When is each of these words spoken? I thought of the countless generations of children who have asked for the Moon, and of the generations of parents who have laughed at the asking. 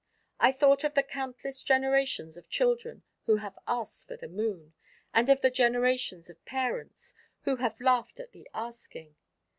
I 0.39 0.51
thought 0.51 0.83
of 0.83 0.95
the 0.95 1.03
countless 1.03 1.61
generations 1.61 2.35
of 2.35 2.49
children 2.49 3.03
who 3.27 3.35
have 3.35 3.59
asked 3.67 4.07
for 4.07 4.17
the 4.17 4.27
Moon, 4.27 4.73
and 5.13 5.29
of 5.29 5.41
the 5.41 5.51
generations 5.51 6.27
of 6.27 6.43
parents 6.43 7.13
who 7.41 7.57
have 7.57 7.79
laughed 7.79 8.19
at 8.19 8.31
the 8.31 8.49
asking. 8.51 9.15